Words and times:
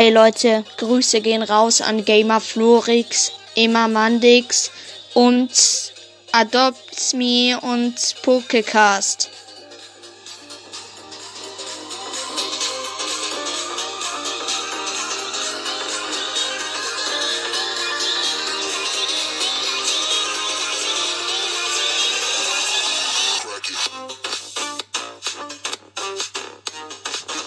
Hey 0.00 0.08
Leute, 0.08 0.64
Grüße 0.78 1.20
gehen 1.20 1.42
raus 1.42 1.82
an 1.82 2.06
Gamer 2.06 2.40
Florix, 2.40 3.32
Emma 3.54 3.86
Mandix 3.86 4.70
und 5.12 5.50
Adopt 6.32 7.12
Me 7.12 7.60
und 7.60 7.96
Pokecast. 8.22 9.28